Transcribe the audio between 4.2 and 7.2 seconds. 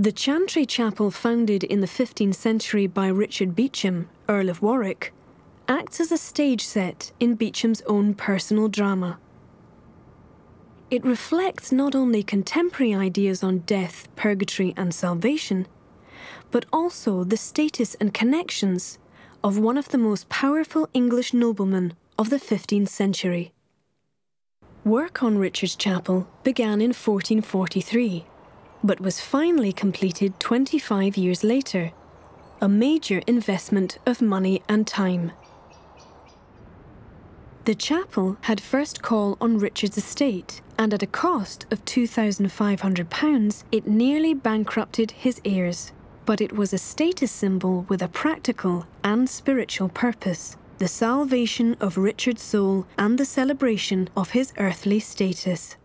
Earl of Warwick, acts as a stage set